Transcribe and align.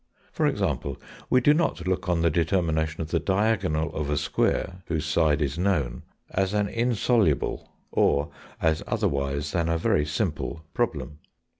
For 0.31 0.47
example, 0.47 0.99
we 1.29 1.41
do 1.41 1.53
not 1.53 1.87
look 1.87 2.09
on 2.09 2.23
the 2.23 2.31
determination 2.31 3.01
of 3.01 3.09
the 3.11 3.19
diagonal 3.19 3.93
of 3.93 4.09
a 4.09 4.17
square 4.17 4.81
(whose 4.87 5.05
side 5.05 5.43
is 5.43 5.59
known) 5.59 6.01
as 6.31 6.55
an 6.55 6.67
insoluble, 6.67 7.69
or 7.91 8.31
as 8.59 8.81
otherwise 8.87 9.51
than 9.51 9.69
a 9.69 9.77
very 9.77 10.07
simple 10.07 10.63
problem. 10.73 11.19